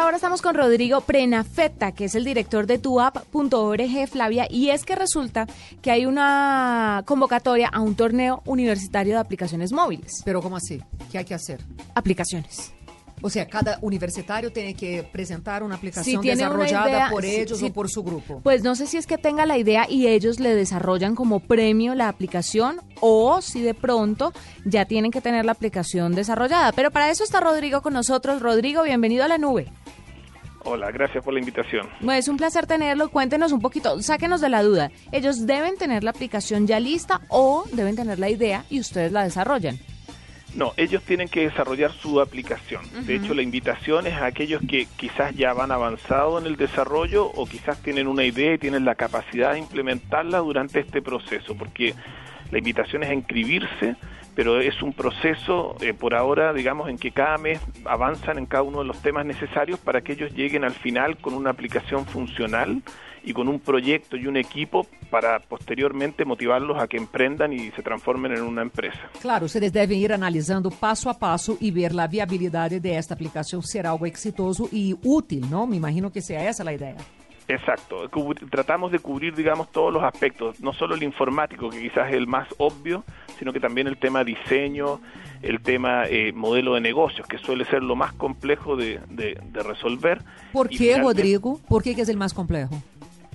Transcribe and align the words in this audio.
esta 0.00 0.06
hora 0.08 0.16
estamos 0.16 0.40
con 0.40 0.54
Rodrigo 0.54 1.02
Prenafeta, 1.02 1.92
que 1.92 2.06
es 2.06 2.14
el 2.14 2.24
director 2.24 2.66
de 2.66 2.78
tuapp.org, 2.78 4.08
Flavia, 4.08 4.46
y 4.48 4.70
es 4.70 4.86
que 4.86 4.96
resulta 4.96 5.46
que 5.82 5.90
hay 5.90 6.06
una 6.06 7.02
convocatoria 7.04 7.68
a 7.68 7.80
un 7.80 7.94
torneo 7.94 8.40
universitario 8.46 9.12
de 9.12 9.20
aplicaciones 9.20 9.72
móviles. 9.72 10.22
Pero 10.24 10.40
¿cómo 10.40 10.56
así? 10.56 10.80
¿Qué 11.12 11.18
hay 11.18 11.26
que 11.26 11.34
hacer? 11.34 11.60
Aplicaciones. 11.94 12.72
O 13.22 13.28
sea, 13.28 13.46
cada 13.46 13.78
universitario 13.82 14.50
tiene 14.50 14.72
que 14.72 15.02
presentar 15.12 15.62
una 15.62 15.74
aplicación 15.74 16.22
Si 16.22 16.26
tiene 16.26 16.48
una 16.48 16.64
desarrollada 16.64 16.88
idea, 16.90 17.10
por 17.10 17.22
si- 17.22 17.36
ellos 17.36 17.58
si- 17.58 17.66
o 17.66 17.72
por 17.74 17.90
su 17.90 18.02
grupo. 18.02 18.40
Pues 18.42 18.62
no 18.62 18.74
sé 18.74 18.86
si 18.86 18.96
es 18.96 19.06
que 19.06 19.18
tenga 19.18 19.44
la 19.44 19.58
idea 19.58 19.84
y 19.86 20.06
ellos 20.06 20.40
le 20.40 20.54
desarrollan 20.54 21.14
como 21.14 21.40
premio 21.40 21.94
la 21.94 22.08
aplicación 22.08 22.80
o 23.00 23.42
si 23.42 23.60
de 23.60 23.74
pronto 23.74 24.32
ya 24.64 24.86
tienen 24.86 25.10
que 25.10 25.20
tener 25.20 25.44
la 25.44 25.52
aplicación 25.52 26.14
desarrollada. 26.14 26.72
Pero 26.72 26.90
para 26.90 27.10
eso 27.10 27.22
está 27.22 27.40
Rodrigo 27.40 27.82
con 27.82 27.92
nosotros. 27.92 28.40
Rodrigo, 28.40 28.84
bienvenido 28.84 29.22
a 29.24 29.28
la 29.28 29.36
nube. 29.36 29.70
Hola, 30.72 30.92
gracias 30.92 31.24
por 31.24 31.34
la 31.34 31.40
invitación. 31.40 31.88
Bueno, 31.98 32.20
es 32.20 32.28
un 32.28 32.36
placer 32.36 32.64
tenerlo. 32.64 33.08
Cuéntenos 33.08 33.50
un 33.50 33.60
poquito, 33.60 34.00
sáquenos 34.00 34.40
de 34.40 34.50
la 34.50 34.62
duda. 34.62 34.92
¿Ellos 35.10 35.44
deben 35.44 35.76
tener 35.76 36.04
la 36.04 36.10
aplicación 36.10 36.68
ya 36.68 36.78
lista 36.78 37.22
o 37.28 37.64
deben 37.72 37.96
tener 37.96 38.20
la 38.20 38.28
idea 38.28 38.64
y 38.70 38.78
ustedes 38.78 39.10
la 39.10 39.24
desarrollan? 39.24 39.80
No, 40.54 40.72
ellos 40.76 41.02
tienen 41.02 41.28
que 41.28 41.40
desarrollar 41.40 41.90
su 41.90 42.20
aplicación. 42.20 42.82
De 43.04 43.16
hecho, 43.16 43.34
la 43.34 43.42
invitación 43.42 44.06
es 44.06 44.14
a 44.14 44.26
aquellos 44.26 44.62
que 44.62 44.86
quizás 44.96 45.34
ya 45.34 45.52
van 45.54 45.72
avanzado 45.72 46.38
en 46.38 46.46
el 46.46 46.54
desarrollo 46.54 47.26
o 47.26 47.46
quizás 47.46 47.82
tienen 47.82 48.06
una 48.06 48.22
idea 48.22 48.54
y 48.54 48.58
tienen 48.58 48.84
la 48.84 48.94
capacidad 48.94 49.54
de 49.54 49.58
implementarla 49.58 50.38
durante 50.38 50.78
este 50.78 51.02
proceso, 51.02 51.56
porque 51.56 51.96
la 52.52 52.58
invitación 52.58 53.02
es 53.02 53.10
a 53.10 53.14
inscribirse, 53.14 53.96
pero 54.40 54.58
es 54.58 54.80
un 54.80 54.94
proceso 54.94 55.76
eh, 55.82 55.92
por 55.92 56.14
ahora, 56.14 56.54
digamos, 56.54 56.88
en 56.88 56.96
que 56.96 57.10
cada 57.10 57.36
mes 57.36 57.60
avanzan 57.84 58.38
en 58.38 58.46
cada 58.46 58.62
uno 58.62 58.78
de 58.78 58.86
los 58.86 58.96
temas 59.02 59.26
necesarios 59.26 59.78
para 59.78 60.00
que 60.00 60.14
ellos 60.14 60.32
lleguen 60.32 60.64
al 60.64 60.72
final 60.72 61.18
con 61.18 61.34
una 61.34 61.50
aplicación 61.50 62.06
funcional 62.06 62.82
y 63.22 63.34
con 63.34 63.48
un 63.48 63.60
proyecto 63.60 64.16
y 64.16 64.26
un 64.26 64.38
equipo 64.38 64.86
para 65.10 65.40
posteriormente 65.40 66.24
motivarlos 66.24 66.82
a 66.82 66.88
que 66.88 66.96
emprendan 66.96 67.52
y 67.52 67.70
se 67.72 67.82
transformen 67.82 68.32
en 68.32 68.40
una 68.40 68.62
empresa. 68.62 69.10
Claro, 69.20 69.44
ustedes 69.44 69.74
deben 69.74 69.98
ir 69.98 70.14
analizando 70.14 70.70
paso 70.70 71.10
a 71.10 71.18
paso 71.18 71.58
y 71.60 71.70
ver 71.70 71.94
la 71.94 72.06
viabilidad 72.06 72.70
de 72.70 72.96
esta 72.96 73.12
aplicación 73.12 73.62
ser 73.62 73.86
algo 73.86 74.06
exitoso 74.06 74.70
y 74.72 74.96
útil, 75.04 75.50
¿no? 75.50 75.66
Me 75.66 75.76
imagino 75.76 76.10
que 76.10 76.22
sea 76.22 76.48
esa 76.48 76.64
la 76.64 76.72
idea. 76.72 76.96
Exacto, 77.54 78.08
tratamos 78.50 78.92
de 78.92 78.98
cubrir, 79.00 79.34
digamos, 79.34 79.70
todos 79.72 79.92
los 79.92 80.02
aspectos, 80.04 80.60
no 80.60 80.72
solo 80.72 80.94
el 80.94 81.02
informático, 81.02 81.68
que 81.70 81.80
quizás 81.80 82.08
es 82.10 82.14
el 82.14 82.26
más 82.26 82.48
obvio, 82.58 83.04
sino 83.38 83.52
que 83.52 83.60
también 83.60 83.86
el 83.86 83.96
tema 83.96 84.22
diseño, 84.24 85.00
el 85.42 85.60
tema 85.60 86.04
eh, 86.06 86.32
modelo 86.32 86.74
de 86.74 86.80
negocios, 86.80 87.26
que 87.26 87.38
suele 87.38 87.64
ser 87.64 87.82
lo 87.82 87.96
más 87.96 88.12
complejo 88.12 88.76
de, 88.76 89.00
de- 89.08 89.38
de 89.42 89.62
resolver. 89.62 90.22
¿Por 90.52 90.68
qué, 90.68 90.98
Rodrigo? 90.98 91.60
¿Por 91.68 91.82
qué 91.82 91.94
que 91.94 92.02
es 92.02 92.08
el 92.08 92.16
más 92.16 92.34
complejo? 92.34 92.80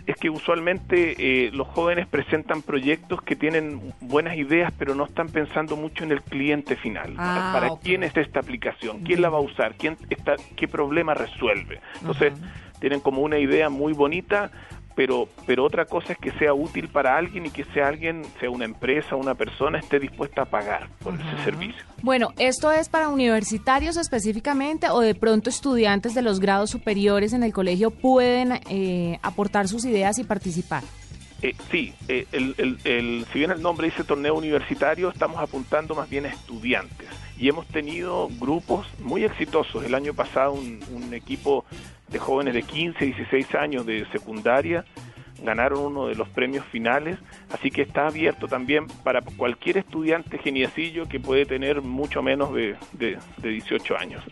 Es 0.07 0.15
que 0.17 0.29
usualmente 0.29 1.15
eh, 1.17 1.49
los 1.51 1.67
jóvenes 1.69 2.05
presentan 2.07 2.61
proyectos 2.61 3.23
que 3.23 3.35
tienen 3.35 3.81
buenas 4.01 4.37
ideas, 4.37 4.71
pero 4.77 4.93
no 4.93 5.05
están 5.05 5.29
pensando 5.29 5.75
mucho 5.75 6.03
en 6.03 6.11
el 6.11 6.21
cliente 6.21 6.75
final. 6.75 7.15
Ah, 7.17 7.49
¿Para 7.51 7.69
quién 7.81 8.03
es 8.03 8.15
esta 8.15 8.39
aplicación? 8.39 8.99
¿Quién 8.99 9.21
la 9.23 9.29
va 9.29 9.39
a 9.39 9.41
usar? 9.41 9.73
¿Quién 9.73 9.97
está, 10.11 10.35
¿Qué 10.55 10.67
problema 10.67 11.15
resuelve? 11.15 11.81
Entonces, 12.01 12.33
tienen 12.79 12.99
como 12.99 13.21
una 13.21 13.37
idea 13.39 13.69
muy 13.69 13.93
bonita, 13.93 14.51
pero, 14.95 15.27
pero 15.45 15.65
otra 15.65 15.85
cosa 15.85 16.13
es 16.13 16.19
que 16.19 16.31
sea 16.39 16.53
útil 16.53 16.87
para 16.87 17.17
alguien 17.17 17.45
y 17.45 17.49
que 17.49 17.65
sea 17.73 17.89
alguien, 17.89 18.23
sea 18.39 18.49
una 18.49 18.63
empresa, 18.65 19.15
una 19.17 19.35
persona, 19.35 19.79
esté 19.79 19.99
dispuesta 19.99 20.43
a 20.43 20.45
pagar 20.45 20.87
por 21.03 21.15
ese 21.15 21.43
servicio. 21.43 21.83
Bueno, 22.01 22.29
¿esto 22.37 22.71
es 22.71 22.87
para 22.87 23.09
universitarios 23.09 23.97
específicamente 23.97 24.87
o 24.89 25.01
de 25.01 25.13
pronto 25.15 25.49
estudiantes 25.49 26.13
de 26.15 26.21
los 26.21 26.39
grados 26.39 26.69
superiores 26.69 27.33
en 27.33 27.43
el 27.43 27.51
colegio 27.51 27.91
pueden 27.91 28.53
eh, 28.69 29.19
aportar 29.21 29.67
sus 29.67 29.83
ideas 29.83 30.17
y 30.19 30.23
participar? 30.23 30.83
Eh, 31.41 31.53
sí, 31.69 31.93
eh, 32.07 32.25
el, 32.31 32.55
el- 32.57 32.79
el- 32.85 33.25
si 33.33 33.39
bien 33.39 33.51
el 33.51 33.61
nombre 33.61 33.87
dice 33.87 34.05
torneo 34.05 34.35
universitario, 34.35 35.09
estamos 35.09 35.37
apuntando 35.41 35.93
más 35.93 36.09
bien 36.09 36.25
a 36.25 36.29
estudiantes. 36.29 37.09
Y 37.37 37.49
hemos 37.49 37.67
tenido 37.67 38.29
grupos 38.39 38.87
muy 38.99 39.23
exitosos. 39.23 39.83
El 39.83 39.95
año 39.95 40.13
pasado 40.13 40.53
un, 40.53 41.13
equipo 41.13 41.65
de 42.09 42.19
jóvenes 42.19 42.53
de 42.53 42.63
15, 42.63 43.05
16 43.05 43.55
años 43.55 43.85
de 43.85 44.05
secundaria 44.11 44.85
ganaron 45.43 45.79
uno 45.79 46.07
de 46.07 46.15
los 46.15 46.29
premios 46.29 46.65
finales, 46.67 47.17
así 47.51 47.69
que 47.69 47.83
está 47.83 48.07
abierto 48.07 48.47
también 48.47 48.87
para 49.03 49.21
cualquier 49.21 49.77
estudiante 49.77 50.37
geniecillo 50.37 51.07
que 51.07 51.19
puede 51.19 51.45
tener 51.45 51.81
mucho 51.81 52.21
menos 52.23 52.53
de, 52.53 52.75
de, 52.93 53.17
de 53.37 53.49
18 53.49 53.97
años. 53.97 54.23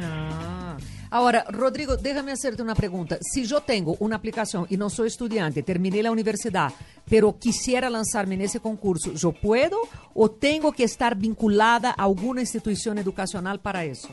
Ah. 0.00 0.76
Ahora, 1.10 1.44
Rodrigo, 1.48 1.96
déjame 1.96 2.32
hacerte 2.32 2.62
una 2.62 2.74
pregunta. 2.74 3.16
Si 3.20 3.44
yo 3.44 3.62
tengo 3.62 3.96
una 4.00 4.16
aplicación 4.16 4.66
y 4.68 4.76
no 4.76 4.90
soy 4.90 5.08
estudiante, 5.08 5.62
terminé 5.62 6.02
la 6.02 6.10
universidad, 6.10 6.70
pero 7.08 7.38
quisiera 7.38 7.90
lanzarme 7.90 8.34
en 8.34 8.42
ese 8.42 8.60
concurso, 8.60 9.12
¿yo 9.14 9.32
puedo 9.32 9.78
o 10.14 10.30
tengo 10.30 10.72
que 10.72 10.84
estar 10.84 11.16
vinculada 11.16 11.90
a 11.90 12.04
alguna 12.04 12.40
institución 12.40 12.98
educacional 12.98 13.60
para 13.60 13.84
eso? 13.84 14.08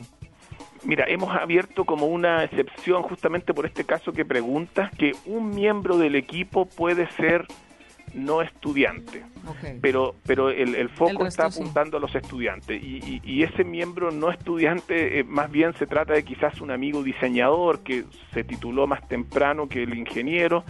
Mira, 0.84 1.04
hemos 1.08 1.34
abierto 1.34 1.84
como 1.84 2.06
una 2.06 2.44
excepción 2.44 3.02
justamente 3.02 3.52
por 3.52 3.66
este 3.66 3.84
caso 3.84 4.12
que 4.12 4.24
preguntas, 4.24 4.90
que 4.96 5.12
un 5.26 5.50
miembro 5.50 5.98
del 5.98 6.14
equipo 6.14 6.66
puede 6.66 7.10
ser 7.12 7.46
no 8.14 8.40
estudiante, 8.42 9.22
pero 9.80 10.14
pero 10.26 10.48
el, 10.50 10.74
el 10.74 10.88
foco 10.88 11.10
El 11.10 11.16
resto 11.18 11.28
está 11.46 11.50
sí. 11.50 11.60
apuntando 11.60 11.96
a 11.98 12.00
los 12.00 12.14
estudiantes. 12.14 12.82
Y, 12.82 12.96
y- 12.98 13.20
y 13.24 13.42
ese 13.42 13.62
miembro 13.64 14.10
no 14.10 14.30
estudiante 14.30 15.20
eh, 15.20 15.24
más 15.24 15.50
bien 15.50 15.74
se 15.74 15.86
trata 15.86 16.14
de 16.14 16.24
quizás 16.24 16.60
un 16.60 16.70
amigo 16.70 17.02
diseñador 17.02 17.80
que 17.82 18.04
se 18.32 18.42
tituló 18.44 18.86
más 18.86 19.06
temprano 19.08 19.68
que 19.68 19.82
el 19.82 19.94
ingeniero 19.96 20.64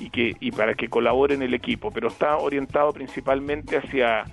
y 0.00 0.10
que 0.10 0.34
y 0.40 0.52
para 0.52 0.74
que 0.74 0.88
colabore 0.88 1.34
en 1.34 1.42
el 1.42 1.54
equipo, 1.54 1.90
pero 1.90 2.08
está 2.08 2.36
orientado 2.36 2.92
principalmente 2.92 3.76
hacia 3.76 4.24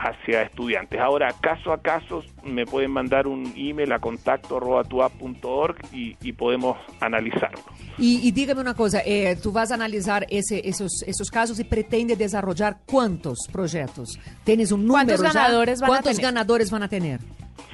hacia 0.00 0.42
estudiantes. 0.42 0.98
Ahora, 0.98 1.32
caso 1.40 1.72
a 1.72 1.82
caso, 1.82 2.24
me 2.42 2.64
pueden 2.64 2.90
mandar 2.90 3.26
un 3.26 3.52
email 3.54 3.92
a 3.92 3.98
contacto 3.98 4.56
arroba 4.56 4.82
tuapp.org 4.82 5.76
y, 5.92 6.16
y 6.22 6.32
podemos 6.32 6.78
analizarlo. 7.00 7.60
Y, 7.98 8.26
y 8.26 8.30
dígame 8.32 8.62
una 8.62 8.74
cosa, 8.74 9.02
eh, 9.04 9.36
tú 9.42 9.52
vas 9.52 9.70
a 9.70 9.74
analizar 9.74 10.26
ese, 10.30 10.66
esos, 10.66 11.02
esos 11.06 11.30
casos 11.30 11.60
y 11.60 11.64
pretende 11.64 12.16
desarrollar 12.16 12.78
cuántos 12.86 13.40
proyectos. 13.52 14.18
¿Tienes 14.42 14.72
un 14.72 14.86
número 14.86 15.06
¿Cuántos 15.18 15.34
ya? 15.34 15.40
ganadores 15.40 15.80
van 15.80 15.86
a 15.86 15.92
¿Cuántos 15.92 16.16
tener? 16.16 16.32
ganadores 16.32 16.70
van 16.70 16.82
a 16.82 16.88
tener? 16.88 17.20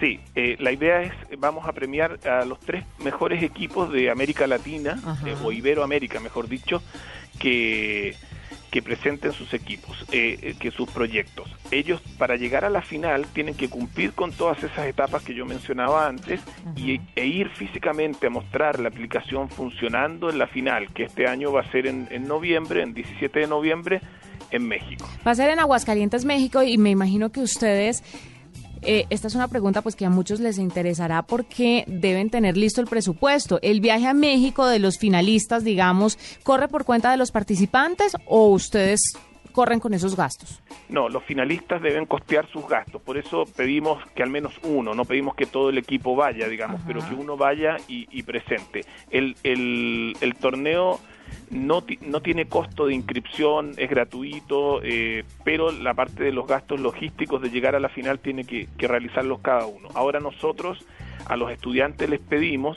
Sí, 0.01 0.21
eh, 0.35 0.57
la 0.59 0.73
idea 0.73 1.03
es, 1.03 1.13
vamos 1.39 1.67
a 1.67 1.73
premiar 1.73 2.19
a 2.29 2.45
los 2.45 2.59
tres 2.61 2.85
mejores 3.03 3.43
equipos 3.43 3.91
de 3.93 4.11
América 4.11 4.47
Latina, 4.47 4.99
eh, 5.25 5.35
o 5.43 5.53
Iberoamérica, 5.53 6.21
mejor 6.21 6.49
dicho, 6.49 6.83
que, 7.39 8.15
que 8.71 8.83
presenten 8.83 9.33
sus 9.33 9.55
equipos, 9.55 10.05
eh, 10.13 10.39
eh, 10.43 10.55
que 10.59 10.71
sus 10.71 10.91
proyectos. 10.91 11.49
Ellos, 11.71 12.01
para 12.19 12.37
llegar 12.37 12.65
a 12.65 12.71
la 12.71 12.83
final, 12.83 13.27
tienen 13.33 13.55
que 13.55 13.69
cumplir 13.69 14.13
con 14.13 14.33
todas 14.33 14.63
esas 14.63 14.87
etapas 14.87 15.23
que 15.23 15.35
yo 15.35 15.47
mencionaba 15.47 16.07
antes 16.07 16.41
y, 16.77 17.01
e 17.15 17.27
ir 17.27 17.49
físicamente 17.51 18.27
a 18.27 18.31
mostrar 18.31 18.81
la 18.81 18.89
aplicación 18.89 19.49
funcionando 19.49 20.31
en 20.31 20.39
la 20.39 20.47
final, 20.47 20.93
que 20.93 21.05
este 21.05 21.27
año 21.27 21.53
va 21.53 21.63
a 21.63 21.71
ser 21.71 21.87
en, 21.87 22.09
en 22.11 22.27
noviembre, 22.27 22.83
en 22.83 22.95
17 22.95 23.41
de 23.41 23.47
noviembre, 23.47 24.01
en 24.51 24.67
México. 24.67 25.09
Va 25.27 25.33
a 25.33 25.35
ser 25.35 25.51
en 25.51 25.59
Aguascalientes, 25.59 26.25
México, 26.25 26.63
y 26.63 26.79
me 26.79 26.91
imagino 26.91 27.31
que 27.31 27.41
ustedes, 27.41 28.03
eh, 28.83 29.07
esta 29.11 29.29
es 29.29 29.35
una 29.35 29.49
pregunta 29.49 29.83
pues 29.83 29.97
que 29.97 30.07
a 30.07 30.11
muchos 30.11 30.41
les 30.41 30.59
interesará 30.59 31.23
porque 31.23 31.85
deben 31.87 32.31
tener 32.31 32.57
listo 32.57 32.81
el 32.81 32.87
presupuesto. 32.87 33.59
¿El 33.63 33.81
viaje 33.81 34.07
a 34.07 34.15
México 34.15 34.67
de 34.67 34.79
los 34.79 34.99
finalistas, 34.99 35.65
digamos, 35.65 36.19
corre 36.43 36.69
por 36.69 36.85
cuenta 36.85 37.11
de 37.11 37.17
los 37.17 37.31
participantes 37.31 38.17
o 38.27 38.49
ustedes 38.49 39.01
corren 39.53 39.81
con 39.81 39.95
esos 39.95 40.17
gastos? 40.17 40.63
No, 40.91 41.09
los 41.09 41.25
finalistas 41.25 41.81
deben 41.81 42.05
costear 42.05 42.47
sus 42.51 42.69
gastos, 42.69 43.01
por 43.01 43.17
eso 43.17 43.45
pedimos 43.57 44.05
que 44.15 44.23
al 44.23 44.29
menos 44.29 44.53
uno, 44.63 44.95
no 44.95 45.07
pedimos 45.07 45.35
que 45.35 45.47
todo 45.47 45.71
el 45.71 45.79
equipo 45.79 46.15
vaya, 46.15 46.47
digamos, 46.47 46.83
pero 46.87 47.01
que 47.09 47.15
uno 47.15 47.39
vaya 47.39 47.77
y, 47.89 48.07
y 48.11 48.23
presente. 48.23 48.83
El, 49.11 49.35
el, 49.43 50.15
el 50.21 50.35
torneo 50.35 51.01
no, 51.51 51.85
no 52.01 52.21
tiene 52.23 52.47
costo 52.47 52.87
de 52.87 52.95
inscripción, 52.95 53.73
es 53.77 53.89
gratuito, 53.89 54.81
eh, 54.83 55.25
pero 55.45 55.71
la 55.73 55.95
parte 55.95 56.25
de 56.25 56.33
los 56.33 56.47
gastos 56.47 56.81
logísticos 56.81 57.41
de 57.43 57.51
llegar 57.51 57.75
a 57.77 57.81
la 57.81 57.89
final 57.89 58.19
tiene 58.19 58.45
que, 58.45 58.69
que 58.77 58.89
realizarlos 58.89 59.41
cada 59.41 59.67
uno. 59.67 59.89
Ahora 59.95 60.21
nosotros 60.21 60.85
a 61.27 61.37
los 61.37 61.51
estudiantes 61.51 62.09
les 62.09 62.21
pedimos 62.21 62.77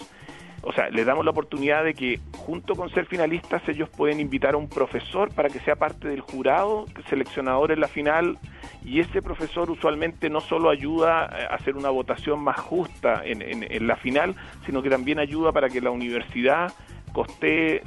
o 0.62 0.74
sea, 0.74 0.90
les 0.90 1.06
damos 1.06 1.24
la 1.24 1.32
oportunidad 1.32 1.86
de 1.86 1.94
que 1.94 2.20
junto 2.34 2.76
con 2.76 2.90
ser 2.90 3.06
finalistas 3.06 3.62
ellos 3.70 3.88
pueden 3.88 4.20
invitar 4.20 4.56
a 4.56 4.58
un 4.58 4.68
profesor 4.68 5.34
para 5.34 5.48
que 5.48 5.60
sea 5.62 5.78
parte 5.78 6.10
del 6.10 6.20
jurado 6.20 6.84
seleccionador 7.08 7.72
en 7.72 7.80
la 7.80 7.88
final 7.88 8.38
y 8.84 9.00
ese 9.00 9.22
profesor 9.22 9.72
usualmente 9.72 10.30
no 10.30 10.42
solo 10.42 10.70
ayuda 10.70 11.22
a 11.24 11.56
hacer 11.56 11.78
una 11.78 11.90
votación 11.92 12.42
más 12.44 12.60
justa 12.60 13.22
en, 13.24 13.42
en- 13.42 13.72
en 13.72 13.88
la 13.88 13.96
final, 13.96 14.36
sino 14.66 14.82
que 14.82 14.90
también 14.90 15.20
ayuda 15.20 15.54
para 15.54 15.70
que 15.70 15.80
la 15.80 15.92
universidad 15.92 16.74
costee 17.12 17.82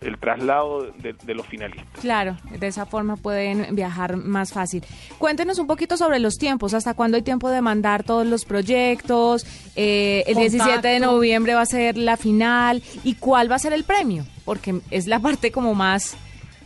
el 0.00 0.18
traslado 0.18 0.92
de, 0.98 1.34
los 1.34 1.46
finalistas. 1.46 2.00
Claro, 2.00 2.36
de 2.58 2.66
esa 2.66 2.86
forma 2.86 3.16
pueden 3.16 3.74
viajar 3.74 4.16
más 4.16 4.52
fácil. 4.52 4.82
Cuéntenos 5.18 5.58
un 5.58 5.66
poquito 5.66 5.96
sobre 5.96 6.18
los 6.18 6.36
tiempos, 6.36 6.74
hasta 6.74 6.94
cuándo 6.94 7.16
hay 7.16 7.22
tiempo 7.22 7.50
de 7.50 7.60
mandar 7.60 8.04
todos 8.04 8.26
los 8.26 8.44
proyectos, 8.44 9.46
eh, 9.76 10.24
el 10.26 10.36
17 10.36 10.86
de 10.86 11.00
noviembre 11.00 11.54
va 11.54 11.62
a 11.62 11.66
ser 11.66 11.96
la 11.96 12.16
final 12.16 12.82
y 13.02 13.14
cuál 13.14 13.50
va 13.50 13.56
a 13.56 13.58
ser 13.58 13.72
el 13.72 13.84
premio, 13.84 14.24
porque 14.44 14.80
es 14.90 15.06
la 15.06 15.20
parte 15.20 15.50
como 15.50 15.74
más 15.74 16.16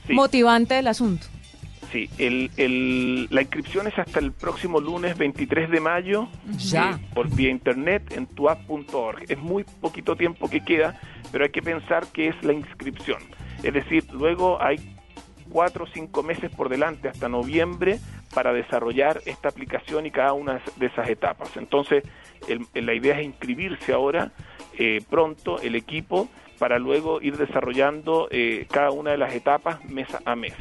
motivante 0.09 0.75
del 0.75 0.87
asunto. 0.87 1.27
Sí, 1.93 2.11
el, 2.19 3.29
la 3.31 3.41
inscripción 3.41 3.87
es 3.87 3.99
hasta 3.99 4.19
el 4.19 4.33
próximo 4.33 4.79
lunes 4.81 5.17
23 5.17 5.71
de 5.71 5.81
mayo 5.81 6.29
ya. 6.59 7.01
por 7.15 7.35
vía 7.35 7.51
internet 7.51 8.13
en 8.15 8.27
tuapp.org. 8.27 9.25
Es 9.29 9.39
muy 9.39 9.65
poquito 9.81 10.15
tiempo 10.15 10.51
que 10.51 10.61
queda, 10.61 11.01
pero 11.31 11.45
hay 11.45 11.51
que 11.51 11.63
pensar 11.63 12.07
que 12.13 12.29
es 12.29 12.45
la 12.45 12.53
inscripción. 12.53 13.21
Es 13.63 13.73
decir, 13.73 14.05
luego 14.13 14.63
hay 14.63 14.79
cuatro 15.51 15.85
o 15.85 15.87
cinco 15.89 16.23
meses 16.23 16.51
por 16.51 16.69
delante 16.69 17.09
hasta 17.09 17.29
noviembre 17.29 17.99
para 18.35 18.53
desarrollar 18.53 19.21
esta 19.27 19.49
aplicación 19.49 20.07
y 20.07 20.11
cada 20.11 20.33
una 20.33 20.61
de 20.77 20.87
esas 20.87 21.09
etapas. 21.09 21.57
Entonces, 21.57 22.05
la 22.75 22.95
idea 22.95 23.19
es 23.19 23.27
inscribirse 23.27 23.93
ahora 23.93 24.33
eh, 24.79 25.03
pronto 25.09 25.61
el 25.61 25.75
equipo 25.75 26.29
para 26.59 26.79
luego 26.79 27.21
ir 27.23 27.37
desarrollando 27.37 28.29
eh, 28.31 28.67
cada 28.71 28.91
una 28.91 29.13
de 29.13 29.19
las 29.19 29.35
etapas 29.35 29.85
mes 29.85 30.09
a 30.25 30.37
mes. 30.37 30.55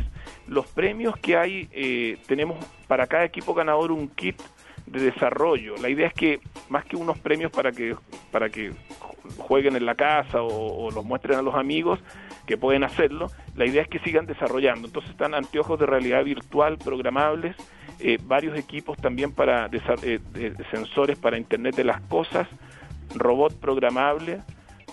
Los 0.47 0.67
premios 0.67 1.17
que 1.17 1.35
hay, 1.35 1.67
eh, 1.71 2.17
tenemos 2.27 2.63
para 2.87 3.07
cada 3.07 3.25
equipo 3.25 3.53
ganador 3.53 3.91
un 3.91 4.07
kit 4.09 4.41
de 4.85 5.01
desarrollo. 5.01 5.75
La 5.77 5.89
idea 5.89 6.07
es 6.07 6.13
que 6.13 6.39
más 6.69 6.85
que 6.85 6.95
unos 6.95 7.19
premios 7.19 7.51
para 7.51 7.71
que 7.71 7.95
para 8.31 8.49
que 8.49 8.71
jueguen 9.37 9.75
en 9.75 9.85
la 9.85 9.95
casa 9.95 10.41
o, 10.41 10.91
los 10.91 11.05
muestren 11.05 11.37
a 11.37 11.41
los 11.41 11.55
amigos 11.55 11.99
que 12.45 12.57
pueden 12.57 12.83
hacerlo, 12.83 13.27
la 13.55 13.65
idea 13.65 13.81
es 13.81 13.87
que 13.87 13.99
sigan 13.99 14.25
desarrollando. 14.25 14.87
Entonces 14.87 15.11
están 15.11 15.33
anteojos 15.33 15.79
de 15.79 15.85
realidad 15.85 16.23
virtual 16.23 16.77
programables, 16.77 17.55
eh, 17.99 18.17
varios 18.23 18.57
equipos 18.57 18.97
también 18.97 19.33
para 19.33 19.69
sensores 20.71 21.17
para 21.17 21.37
Internet 21.37 21.75
de 21.75 21.83
las 21.83 22.01
cosas, 22.01 22.47
robot 23.15 23.59
programable, 23.59 24.41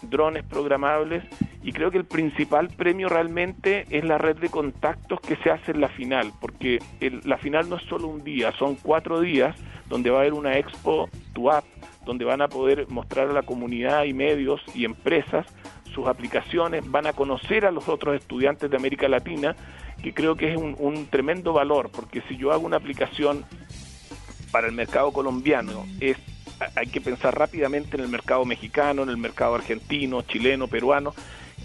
drones 0.03 0.45
programables 0.45 1.25
y 1.63 1.73
creo 1.73 1.91
que 1.91 1.99
el 1.99 2.05
principal 2.05 2.69
premio 2.69 3.09
realmente 3.09 3.87
es 3.91 4.05
la 4.05 4.19
red 4.19 4.37
de 4.37 4.51
contactos 4.51 5.21
que 5.21 5.37
se 5.37 5.51
hace 5.51 5.73
en 5.73 5.81
la 5.81 5.89
final, 5.89 6.33
porque 6.41 6.79
la 7.25 7.39
final 7.39 7.69
no 7.69 7.77
es 7.77 7.83
solo 7.85 8.09
un 8.09 8.23
día, 8.23 8.53
son 8.53 8.77
cuatro 8.77 9.21
días 9.21 9.57
donde 9.89 10.11
va 10.11 10.19
a 10.19 10.21
haber 10.21 10.35
una 10.35 10.59
expo, 10.59 11.09
tu 11.33 11.51
app, 11.51 11.65
donde 12.05 12.25
van 12.25 12.43
a 12.43 12.49
poder 12.49 12.89
mostrar 12.89 13.29
a 13.29 13.33
la 13.33 13.43
comunidad 13.43 14.05
y 14.05 14.13
medios 14.13 14.61
y 14.75 14.85
empresas 14.85 15.47
sus 15.95 16.07
aplicaciones, 16.09 16.91
van 16.91 17.07
a 17.07 17.13
conocer 17.13 17.65
a 17.65 17.71
los 17.71 17.89
otros 17.89 18.17
estudiantes 18.17 18.71
de 18.71 18.77
América 18.77 19.09
Latina, 19.09 19.55
que 20.03 20.13
creo 20.13 20.37
que 20.37 20.53
es 20.53 20.57
un, 20.59 21.07
tremendo 21.07 21.53
valor, 21.53 21.91
porque 21.91 22.21
si 22.29 22.37
yo 22.37 22.53
hago 22.53 22.67
una 22.67 22.77
aplicación 22.77 23.45
para 24.51 24.67
el 24.67 24.73
mercado 24.73 25.13
colombiano, 25.13 25.87
es 26.01 26.19
hay 26.77 26.87
que 26.87 27.01
pensar 27.01 27.37
rápidamente 27.37 27.97
en 27.97 28.03
el 28.05 28.09
mercado 28.09 28.45
mexicano, 28.45 29.03
en 29.03 29.09
el 29.09 29.17
mercado 29.17 29.57
argentino, 29.57 30.23
chileno, 30.23 30.69
peruano, 30.69 31.13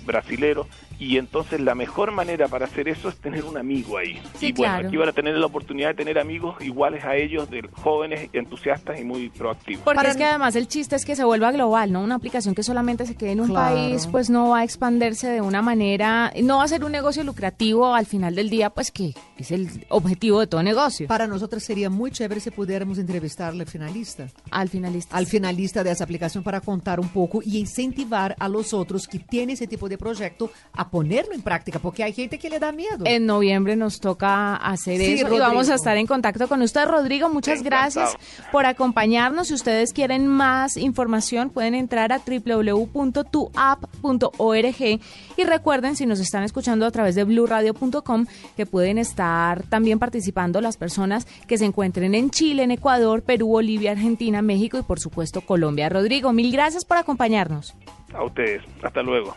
brasilero, 0.06 0.68
y 1.00 1.18
entonces 1.18 1.62
la 1.62 1.76
mejor 1.76 2.12
manera 2.12 2.48
para 2.50 2.66
hacer 2.66 2.90
eso 2.90 3.08
es 3.08 3.16
tener 3.16 3.46
un 3.46 3.58
amigo 3.58 3.98
ahí. 3.98 4.22
y 4.42 4.52
bueno, 4.52 4.88
aquí 4.88 4.98
van 4.98 5.10
a 5.10 5.14
tener 5.14 5.36
la 5.36 5.46
oportunidad 5.46 5.90
de 5.90 5.94
tener 5.96 6.20
amigos 6.20 6.58
iguales 6.62 7.06
a 7.06 7.16
ellos, 7.16 7.50
de 7.50 7.68
jóvenes, 7.72 8.30
entusiastas 8.34 9.00
y 9.00 9.06
muy 9.06 9.30
proactivos. 9.30 9.84
Porque 9.84 10.08
es 10.08 10.18
que 10.18 10.26
además 10.26 10.58
el 10.58 10.68
chiste 10.68 10.98
es 10.98 11.06
que 11.06 11.16
se 11.16 11.24
vuelva 11.24 11.52
global, 11.54 11.92
¿no? 11.94 12.02
Una 12.02 12.16
aplicación 12.16 12.54
que 12.54 12.64
solamente 12.64 13.06
se 13.06 13.16
quede 13.16 13.32
en 13.32 13.40
un 13.40 13.54
país, 13.54 14.08
pues 14.08 14.30
no 14.30 14.50
va 14.50 14.60
a 14.60 14.64
expandirse 14.64 15.30
de 15.30 15.42
una 15.42 15.62
manera, 15.62 16.34
no 16.44 16.58
va 16.58 16.64
a 16.64 16.68
ser 16.68 16.84
un 16.84 16.92
negocio 16.92 17.24
lucrativo 17.24 17.96
al 17.96 18.06
final 18.06 18.36
del 18.36 18.50
día, 18.50 18.70
pues 18.70 18.92
que 18.92 19.14
es 19.38 19.52
el 19.52 19.86
objetivo 19.90 20.42
de 20.42 20.48
todo 20.48 20.64
negocio. 20.64 21.08
Para 21.08 21.28
nosotros 21.28 21.64
sería 21.64 21.90
muy 21.90 22.12
chévere 22.12 22.42
si 22.42 22.52
pudiéramos 22.52 22.98
entrevistarle 22.98 23.64
al 23.64 23.70
finalista. 23.70 24.28
Al 24.52 24.68
finalista. 24.68 25.16
Al 25.16 25.28
finalista 25.28 25.84
de 25.84 25.92
esa 25.92 26.04
aplicación 26.04 26.44
para 26.44 26.60
contar 26.60 27.00
un 27.00 27.08
poco 27.08 27.42
y 27.42 27.58
incentivar 27.58 28.36
a 28.38 28.50
los 28.50 28.74
otros 28.74 29.08
que 29.08 29.20
tienen 29.20 29.52
ese 29.52 29.68
tipo 29.68 29.88
de 29.88 29.98
proyecto 29.98 30.52
a 30.74 30.89
ponerlo 30.90 31.34
en 31.34 31.42
práctica, 31.42 31.80
porque 31.80 32.04
hay 32.04 32.14
gente 32.14 32.40
que 32.40 32.50
le 32.50 32.60
da 32.60 32.72
miedo. 32.72 33.06
En 33.06 33.26
noviembre 33.26 33.76
nos 33.76 34.00
toca 34.00 34.56
hacer 34.56 35.02
eso 35.02 35.34
y 35.34 35.40
vamos 35.40 35.70
a 35.70 35.76
estar 35.76 35.98
en 35.98 36.08
contacto 36.08 36.48
con 36.48 36.62
usted, 36.62 36.86
Rodrigo. 36.86 37.30
Muchas 37.30 37.64
gracias 37.64 38.16
por 38.52 38.66
acompañarnos. 38.66 39.48
Si 39.48 39.54
ustedes 39.54 39.94
quieren 39.94 40.28
más 40.28 40.78
información, 40.78 41.50
pueden 41.50 41.76
entrar 41.76 42.12
a 42.12 42.20
www.tuapp.org 42.20 43.20
y 45.38 45.44
recuerden, 45.44 45.96
si 45.96 46.06
nos 46.06 46.20
están 46.20 46.44
escuchando 46.44 46.86
a 46.86 46.92
través 46.92 47.16
de 47.16 47.24
bluradio.com, 47.24 48.26
que 48.56 48.66
pueden 48.66 48.98
estar 48.98 49.64
también 49.64 50.00
participando 50.00 50.62
las 50.62 50.78
personas 50.78 51.26
que 51.48 51.58
se 51.58 51.66
encuentren 51.66 52.16
en 52.16 52.30
Chile, 52.30 52.64
en 52.64 52.72
Ecuador, 52.72 53.24
Perú, 53.24 53.48
Bolivia, 53.48 53.92
Argentina, 53.92 54.42
México 54.42 54.78
y 54.78 54.84
por 54.84 55.00
supuesto 55.00 55.42
Colombia. 55.42 55.90
Rodrigo, 55.90 56.34
mil 56.34 56.52
gracias 56.52 56.86
por 56.86 56.98
acompañarnos. 56.98 57.76
A 58.14 58.24
ustedes. 58.24 58.64
Hasta 58.84 59.02
luego. 59.04 59.36